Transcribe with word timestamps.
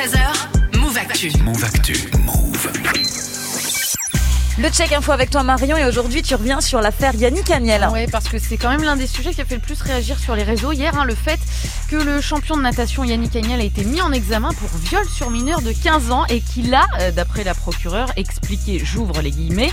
13h, 0.00 0.78
Move 0.78 0.96
Actu. 0.96 1.28
Move 1.42 1.62
Actu. 1.62 1.92
Move. 2.24 3.29
Le 4.60 4.68
check 4.68 4.92
info 4.92 5.12
avec 5.12 5.30
toi 5.30 5.42
Marion 5.42 5.76
et 5.78 5.86
aujourd'hui 5.86 6.22
tu 6.22 6.34
reviens 6.34 6.60
sur 6.60 6.82
l'affaire 6.82 7.14
Yannick 7.14 7.50
Agnel. 7.50 7.88
Oui, 7.92 8.06
parce 8.12 8.28
que 8.28 8.38
c'est 8.38 8.58
quand 8.58 8.68
même 8.68 8.82
l'un 8.82 8.96
des 8.96 9.06
sujets 9.06 9.32
qui 9.32 9.40
a 9.40 9.44
fait 9.46 9.54
le 9.54 9.60
plus 9.60 9.80
réagir 9.80 10.18
sur 10.18 10.34
les 10.36 10.42
réseaux 10.42 10.72
hier, 10.72 10.94
hein, 10.98 11.04
le 11.04 11.14
fait 11.14 11.40
que 11.88 11.96
le 11.96 12.20
champion 12.20 12.56
de 12.58 12.62
natation 12.62 13.02
Yannick 13.04 13.34
Agnel 13.36 13.60
a 13.60 13.64
été 13.64 13.84
mis 13.84 14.02
en 14.02 14.12
examen 14.12 14.50
pour 14.52 14.68
viol 14.80 15.06
sur 15.08 15.30
mineur 15.30 15.62
de 15.62 15.72
15 15.72 16.10
ans 16.10 16.26
et 16.26 16.40
qu'il 16.42 16.74
a, 16.74 16.84
euh, 17.00 17.10
d'après 17.10 17.42
la 17.42 17.54
procureure, 17.54 18.12
expliqué, 18.16 18.80
j'ouvre 18.84 19.22
les 19.22 19.30
guillemets, 19.30 19.70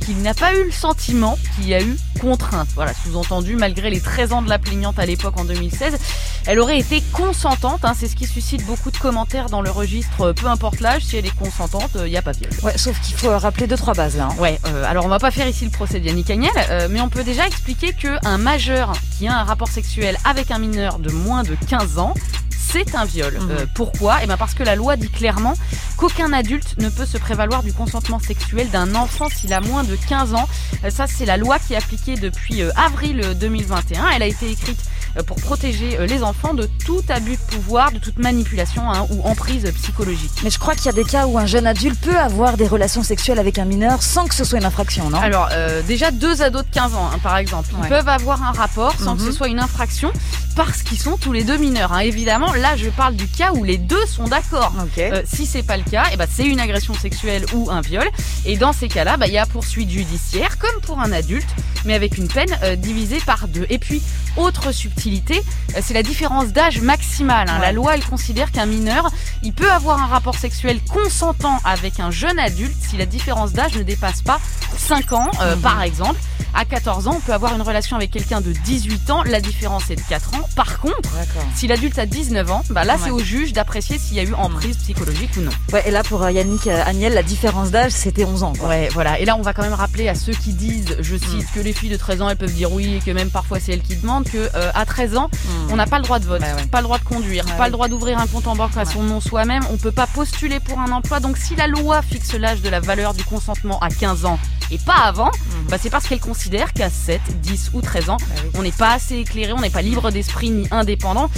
qu'il 0.00 0.22
n'a 0.22 0.32
pas 0.32 0.54
eu 0.54 0.64
le 0.64 0.72
sentiment 0.72 1.38
qu'il 1.56 1.68
y 1.68 1.74
a 1.74 1.82
eu 1.82 1.96
contrainte. 2.20 2.68
Voilà, 2.74 2.92
sous-entendu, 2.94 3.56
malgré 3.56 3.90
les 3.90 4.00
13 4.00 4.32
ans 4.32 4.42
de 4.42 4.48
la 4.48 4.58
plaignante 4.58 4.98
à 4.98 5.04
l'époque 5.06 5.38
en 5.38 5.44
2016, 5.44 5.98
elle 6.46 6.58
aurait 6.60 6.78
été 6.78 7.02
consentante. 7.12 7.84
Hein, 7.84 7.92
c'est 7.98 8.08
ce 8.08 8.16
qui 8.16 8.26
suscite 8.26 8.64
beaucoup 8.64 8.90
de 8.90 8.96
commentaires 8.96 9.50
dans 9.50 9.60
le 9.60 9.70
registre. 9.70 10.22
euh, 10.22 10.32
Peu 10.32 10.46
importe 10.46 10.80
l'âge, 10.80 11.02
si 11.04 11.16
elle 11.18 11.26
est 11.26 11.36
consentante, 11.36 11.90
il 11.96 12.04
n'y 12.10 12.16
a 12.16 12.22
pas 12.22 12.32
viol. 12.32 12.50
Ouais, 12.62 12.78
sauf 12.78 12.98
qu'il 13.02 13.14
faut 13.14 13.36
rappeler 13.36 13.66
deux 13.66 13.76
trois 13.76 13.92
bases 13.94 14.16
là. 14.16 14.28
hein. 14.29 14.29
Ouais, 14.38 14.58
euh, 14.66 14.84
alors 14.86 15.04
on 15.04 15.08
va 15.08 15.18
pas 15.18 15.30
faire 15.30 15.48
ici 15.48 15.64
le 15.64 15.70
procès 15.70 16.00
de 16.00 16.06
Yannick 16.06 16.30
Agnel, 16.30 16.50
euh, 16.70 16.88
mais 16.90 17.00
on 17.00 17.08
peut 17.08 17.24
déjà 17.24 17.46
expliquer 17.46 17.92
qu'un 17.92 18.38
majeur 18.38 18.92
qui 19.18 19.28
a 19.28 19.38
un 19.38 19.44
rapport 19.44 19.68
sexuel 19.68 20.16
avec 20.24 20.50
un 20.50 20.58
mineur 20.58 20.98
de 20.98 21.10
moins 21.10 21.42
de 21.42 21.56
15 21.68 21.98
ans, 21.98 22.14
c'est 22.50 22.94
un 22.94 23.04
viol. 23.04 23.34
Mhm. 23.34 23.50
Euh, 23.50 23.66
pourquoi? 23.74 24.18
Eh 24.22 24.26
ben 24.26 24.36
parce 24.36 24.54
que 24.54 24.62
la 24.62 24.76
loi 24.76 24.96
dit 24.96 25.10
clairement 25.10 25.54
qu'aucun 26.00 26.32
adulte 26.32 26.76
ne 26.78 26.88
peut 26.88 27.04
se 27.04 27.18
prévaloir 27.18 27.62
du 27.62 27.74
consentement 27.74 28.18
sexuel 28.18 28.70
d'un 28.70 28.94
enfant 28.94 29.28
s'il 29.28 29.52
a 29.52 29.60
moins 29.60 29.84
de 29.84 29.96
15 30.08 30.32
ans. 30.34 30.48
Euh, 30.84 30.88
ça, 30.90 31.06
c'est 31.06 31.26
la 31.26 31.36
loi 31.36 31.58
qui 31.58 31.74
est 31.74 31.76
appliquée 31.76 32.14
depuis 32.16 32.62
euh, 32.62 32.70
avril 32.74 33.36
2021. 33.38 34.08
Elle 34.16 34.22
a 34.22 34.26
été 34.26 34.50
écrite 34.50 34.80
euh, 35.18 35.22
pour 35.22 35.36
protéger 35.36 35.98
euh, 35.98 36.06
les 36.06 36.22
enfants 36.22 36.54
de 36.54 36.70
tout 36.86 37.02
abus 37.10 37.32
de 37.36 37.54
pouvoir, 37.54 37.92
de 37.92 37.98
toute 37.98 38.18
manipulation 38.18 38.90
hein, 38.90 39.06
ou 39.10 39.22
emprise 39.28 39.70
psychologique. 39.74 40.30
Mais 40.42 40.48
je 40.48 40.58
crois 40.58 40.74
qu'il 40.74 40.86
y 40.86 40.88
a 40.88 40.92
des 40.92 41.04
cas 41.04 41.26
où 41.26 41.36
un 41.36 41.44
jeune 41.46 41.66
adulte 41.66 42.00
peut 42.00 42.18
avoir 42.18 42.56
des 42.56 42.66
relations 42.66 43.02
sexuelles 43.02 43.38
avec 43.38 43.58
un 43.58 43.66
mineur 43.66 44.02
sans 44.02 44.26
que 44.26 44.34
ce 44.34 44.44
soit 44.44 44.58
une 44.58 44.64
infraction, 44.64 45.10
non? 45.10 45.18
Alors, 45.20 45.50
euh, 45.52 45.82
déjà, 45.82 46.10
deux 46.12 46.40
ados 46.40 46.64
de 46.64 46.70
15 46.70 46.94
ans, 46.94 47.10
hein, 47.12 47.18
par 47.22 47.36
exemple, 47.36 47.68
ils 47.76 47.82
Ouais. 47.82 47.88
peuvent 47.88 48.08
avoir 48.08 48.42
un 48.42 48.52
rapport 48.52 48.94
sans 48.98 49.16
que 49.16 49.20
Mhm. 49.22 49.26
ce 49.26 49.32
soit 49.32 49.48
une 49.48 49.60
infraction 49.60 50.10
parce 50.56 50.82
qu'ils 50.82 50.98
sont 50.98 51.16
tous 51.18 51.32
les 51.32 51.44
deux 51.44 51.58
mineurs. 51.58 51.92
hein. 51.92 51.98
Évidemment, 52.00 52.54
là, 52.54 52.76
je 52.76 52.88
parle 52.88 53.14
du 53.16 53.26
cas 53.28 53.52
où 53.52 53.64
les 53.64 53.76
deux 53.78 54.06
sont 54.06 54.24
d'accord. 54.24 54.72
Ok. 54.80 54.98
Euh, 54.98 55.22
si 55.26 55.44
c'est 55.46 55.62
pas 55.62 55.76
le 55.76 55.82
cas, 55.90 56.04
eh 56.12 56.16
ben, 56.16 56.26
c'est 56.30 56.44
une 56.44 56.60
agression 56.60 56.94
sexuelle 56.94 57.44
ou 57.52 57.70
un 57.70 57.80
viol. 57.80 58.08
Et 58.46 58.56
dans 58.56 58.72
ces 58.72 58.88
cas-là, 58.88 59.16
bah, 59.16 59.26
il 59.26 59.32
y 59.32 59.38
a 59.38 59.46
poursuite 59.46 59.90
judiciaire, 59.90 60.58
comme 60.58 60.80
pour 60.82 61.00
un 61.00 61.12
adulte, 61.12 61.48
mais 61.84 61.94
avec 61.94 62.16
une 62.18 62.28
peine 62.28 62.56
euh, 62.62 62.76
divisée 62.76 63.20
par 63.26 63.48
deux. 63.48 63.66
Et 63.70 63.78
puis, 63.78 64.00
autre 64.36 64.72
subtilité, 64.72 65.42
euh, 65.76 65.80
c'est 65.82 65.94
la 65.94 66.02
différence 66.02 66.48
d'âge 66.48 66.80
maximale. 66.80 67.48
hein. 67.50 67.56
Ouais. 67.56 67.66
La 67.66 67.72
loi, 67.72 67.94
elle 67.94 68.04
considère 68.04 68.52
qu'un 68.52 68.66
mineur, 68.66 69.10
il 69.42 69.52
peut 69.52 69.70
avoir 69.70 70.00
un 70.02 70.06
rapport 70.06 70.34
sexuel 70.36 70.80
consentant 70.92 71.58
avec 71.64 72.00
un 72.00 72.10
jeune 72.10 72.38
adulte 72.38 72.76
si 72.80 72.96
la 72.96 73.06
différence 73.06 73.52
d'âge 73.52 73.74
ne 73.76 73.82
dépasse 73.82 74.22
pas 74.22 74.38
5 74.78 75.12
ans, 75.12 75.30
euh, 75.40 75.56
Mhm. 75.56 75.62
par 75.62 75.82
exemple. 75.82 76.18
À 76.52 76.64
14 76.64 77.06
ans, 77.06 77.14
on 77.16 77.20
peut 77.20 77.32
avoir 77.32 77.54
une 77.54 77.62
relation 77.62 77.96
avec 77.96 78.10
quelqu'un 78.10 78.40
de 78.40 78.50
18 78.52 79.08
ans, 79.10 79.22
la 79.22 79.40
différence 79.40 79.88
est 79.90 79.94
de 79.94 80.00
4 80.08 80.34
ans. 80.34 80.48
Par 80.56 80.80
contre, 80.80 81.08
si 81.54 81.68
l'adulte 81.68 81.96
a 82.00 82.06
19 82.06 82.50
ans, 82.50 82.64
bah 82.70 82.82
là 82.84 82.96
c'est 83.02 83.10
au 83.10 83.20
juge 83.20 83.52
d'apprécier 83.52 83.98
s'il 83.98 84.16
y 84.16 84.20
a 84.20 84.24
eu 84.24 84.34
emprise 84.34 84.76
psychologique 84.78 85.30
ou 85.36 85.42
non. 85.42 85.52
Ouais, 85.72 85.84
et 85.86 85.92
là 85.92 86.02
pour 86.02 86.22
euh, 86.24 86.32
Yannick 86.32 86.66
euh, 86.66 86.82
Agnel, 86.84 87.14
la 87.14 87.22
différence 87.22 87.70
d'âge 87.70 87.92
c'était 87.92 88.24
11 88.24 88.42
ans. 88.42 88.52
Quoi. 88.58 88.68
Ouais, 88.68 88.88
voilà. 88.92 89.20
Et 89.20 89.24
là, 89.26 89.36
on 89.36 89.42
va 89.42 89.52
quand 89.52 89.62
même 89.62 89.74
rappeler 89.74 90.08
à 90.08 90.16
ceux 90.16 90.32
qui 90.32 90.52
disent, 90.52 90.96
je 90.98 91.16
cite, 91.16 91.46
que 91.54 91.60
les 91.60 91.72
filles 91.72 91.90
de 91.90 91.96
13 91.96 92.20
ans, 92.20 92.28
elles 92.28 92.36
peuvent 92.36 92.52
dire 92.52 92.72
oui 92.72 92.96
et 92.96 92.98
que 92.98 93.12
même 93.12 93.30
parfois 93.30 93.60
c'est 93.60 93.72
elles 93.72 93.82
qui 93.82 93.94
demandent, 93.94 94.24
que 94.28 94.50
euh, 94.56 94.70
à 94.74 94.84
13 94.84 95.16
ans, 95.18 95.30
on 95.70 95.76
n'a 95.76 95.86
pas 95.86 95.98
le 95.98 96.04
droit 96.04 96.18
de 96.18 96.24
vote, 96.24 96.40
Bah 96.40 96.48
ouais. 96.56 96.66
pas 96.66 96.78
le 96.78 96.84
droit 96.84 96.98
de 96.98 97.04
conduire, 97.04 97.44
Ouais, 97.46 97.52
pas 97.58 97.66
le 97.66 97.72
droit 97.72 97.86
d'ouvrir 97.86 98.18
un 98.18 98.26
compte 98.26 98.48
en 98.48 98.56
banque 98.56 98.76
à 98.76 98.84
son 98.86 99.04
nom 99.04 99.20
soi-même, 99.30 99.62
on 99.70 99.76
peut 99.76 99.92
pas 99.92 100.08
postuler 100.08 100.58
pour 100.58 100.80
un 100.80 100.90
emploi. 100.90 101.20
Donc 101.20 101.36
si 101.36 101.54
la 101.54 101.68
loi 101.68 102.02
fixe 102.02 102.34
l'âge 102.34 102.62
de 102.62 102.68
la 102.68 102.80
valeur 102.80 103.14
du 103.14 103.22
consentement 103.22 103.78
à 103.78 103.88
15 103.88 104.24
ans 104.24 104.40
et 104.72 104.78
pas 104.78 104.96
avant, 105.04 105.30
bah, 105.68 105.76
c'est 105.80 105.88
parce 105.88 106.08
qu'elle 106.08 106.18
considère 106.18 106.72
qu'à 106.72 106.90
7, 106.90 107.20
10 107.40 107.70
ou 107.74 107.80
13 107.80 108.10
ans, 108.10 108.16
Bah 108.18 108.24
oui. 108.42 108.50
on 108.54 108.62
n'est 108.62 108.72
pas 108.72 108.92
assez 108.94 109.18
éclairé, 109.18 109.52
on 109.52 109.60
n'est 109.60 109.70
pas 109.70 109.82
libre 109.82 110.10
d'esprit 110.10 110.50
ni 110.50 110.66
indépendant. 110.72 111.30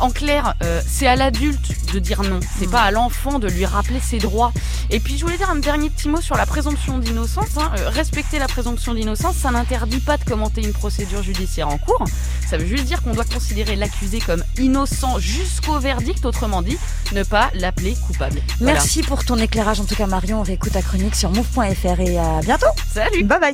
En 0.00 0.10
clair, 0.10 0.54
euh, 0.62 0.80
c'est 0.86 1.06
à 1.06 1.14
l'adulte 1.16 1.92
de 1.92 1.98
dire 1.98 2.22
non, 2.22 2.40
c'est 2.58 2.66
Mm. 2.66 2.70
pas 2.70 2.80
à 2.82 2.90
l'enfant 2.90 3.38
de 3.38 3.48
lui 3.48 3.66
rappeler 3.66 4.00
ses 4.00 4.18
droits. 4.18 4.52
Et 4.90 4.98
puis 4.98 5.16
je 5.18 5.24
voulais 5.24 5.36
dire 5.36 5.50
un 5.50 5.56
dernier 5.56 5.90
petit 5.90 6.08
mot 6.08 6.20
sur 6.20 6.36
la 6.36 6.46
présomption 6.46 6.98
d'innocence. 6.98 7.56
hein. 7.58 7.70
Euh, 7.78 7.88
respecter 7.90 8.38
la 8.38 8.46
présomption 8.48 8.94
d'innocence, 8.94 9.36
ça 9.36 9.50
n'interdit 9.50 10.00
pas 10.00 10.16
de 10.16 10.24
commenter 10.24 10.62
une 10.62 10.72
procédure 10.72 11.22
judiciaire 11.22 11.68
en 11.68 11.78
cours. 11.78 12.04
Ça 12.48 12.56
veut 12.56 12.66
juste 12.66 12.84
dire 12.84 13.02
qu'on 13.02 13.12
doit 13.12 13.24
considérer 13.24 13.76
l'accusé 13.76 14.20
comme 14.20 14.42
innocent 14.58 15.18
jusqu'au 15.18 15.78
verdict, 15.78 16.24
autrement 16.24 16.62
dit, 16.62 16.78
ne 17.12 17.22
pas 17.22 17.50
l'appeler 17.54 17.94
coupable. 18.06 18.40
Voilà. 18.58 18.74
Merci 18.74 19.02
pour 19.02 19.24
ton 19.24 19.36
éclairage 19.36 19.80
en 19.80 19.84
tout 19.84 19.94
cas 19.94 20.06
Marion, 20.06 20.40
on 20.40 20.42
réécoute 20.42 20.72
ta 20.72 20.82
chronique 20.82 21.14
sur 21.14 21.30
move.fr 21.30 22.00
et 22.00 22.18
à 22.18 22.40
bientôt. 22.42 22.66
Salut 22.92 23.24
Bye 23.24 23.38
bye. 23.40 23.48